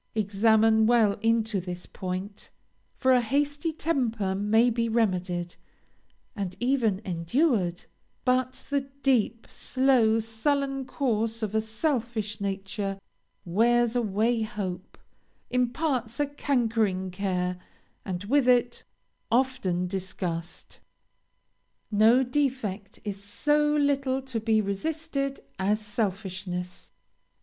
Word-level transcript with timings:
Examine 0.15 0.87
well 0.87 1.19
into 1.21 1.61
this 1.61 1.85
point; 1.85 2.49
for 2.97 3.11
a 3.13 3.21
hasty 3.21 3.71
temper 3.71 4.33
may 4.33 4.71
be 4.71 4.89
remedied, 4.89 5.55
and 6.35 6.55
even 6.59 6.99
endured 7.05 7.85
but 8.25 8.65
the 8.71 8.89
deep, 9.03 9.45
slow, 9.51 10.17
sullen 10.19 10.85
course 10.85 11.43
of 11.43 11.53
a 11.53 11.61
selfish 11.61 12.41
nature 12.41 12.99
wears 13.45 13.95
away 13.95 14.41
hope, 14.41 14.97
imparts 15.51 16.19
a 16.19 16.25
cankering 16.25 17.11
care, 17.11 17.59
and, 18.03 18.23
with 18.23 18.47
it, 18.47 18.83
often 19.31 19.85
disgust. 19.85 20.79
No 21.91 22.23
defect 22.23 22.99
is 23.03 23.23
so 23.23 23.75
little 23.75 24.19
to 24.23 24.39
be 24.39 24.61
resisted 24.61 25.41
as 25.59 25.79
selfishness. 25.79 26.91